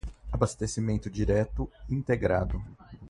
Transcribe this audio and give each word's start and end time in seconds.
abastecimento 0.31 1.11
direto 1.11 1.69
integrado 1.87 2.59